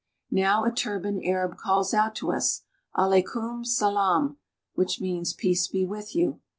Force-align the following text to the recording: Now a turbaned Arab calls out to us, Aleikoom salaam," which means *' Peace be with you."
Now 0.31 0.63
a 0.63 0.71
turbaned 0.71 1.23
Arab 1.27 1.57
calls 1.57 1.93
out 1.93 2.15
to 2.15 2.31
us, 2.31 2.63
Aleikoom 2.97 3.63
salaam," 3.63 4.37
which 4.73 4.99
means 4.99 5.31
*' 5.33 5.33
Peace 5.35 5.67
be 5.67 5.85
with 5.85 6.15
you." 6.15 6.39